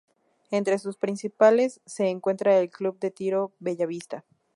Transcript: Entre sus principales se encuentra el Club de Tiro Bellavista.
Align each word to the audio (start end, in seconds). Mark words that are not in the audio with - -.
Entre 0.49 0.79
sus 0.79 0.97
principales 0.97 1.79
se 1.85 2.07
encuentra 2.07 2.57
el 2.57 2.71
Club 2.71 2.97
de 2.97 3.11
Tiro 3.11 3.51
Bellavista. 3.59 4.25